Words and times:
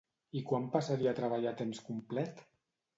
I 0.39 0.41
quan 0.51 0.65
passaria 0.77 1.13
a 1.13 1.19
treballar 1.21 1.55
a 1.55 1.55
temps 1.63 1.85
complet? 1.93 2.47